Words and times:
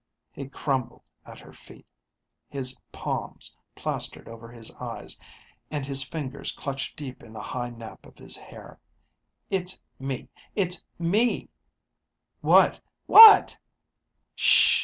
He 0.31 0.49
crumbled 0.49 1.03
at 1.27 1.39
her 1.41 1.53
feet, 1.53 1.85
his 2.49 2.75
palms 2.91 3.55
plastered 3.75 4.27
over 4.27 4.51
his 4.51 4.71
eyes 4.79 5.19
and 5.69 5.85
his 5.85 6.01
fingers 6.01 6.53
clutched 6.53 6.95
deep 6.97 7.21
in 7.21 7.33
the 7.33 7.39
high 7.39 7.69
nap 7.69 8.03
of 8.07 8.17
his 8.17 8.35
hair. 8.35 8.79
"It's 9.51 9.79
me! 9.99 10.27
It's 10.55 10.83
me!" 10.97 11.49
"What? 12.39 12.81
What?" 13.05 13.55